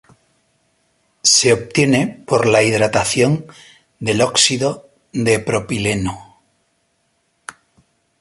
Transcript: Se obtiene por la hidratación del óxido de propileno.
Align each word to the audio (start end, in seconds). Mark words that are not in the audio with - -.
Se 1.21 1.53
obtiene 1.53 2.23
por 2.25 2.47
la 2.47 2.63
hidratación 2.63 3.45
del 3.99 4.21
óxido 4.23 4.89
de 5.13 5.37
propileno. 5.37 6.41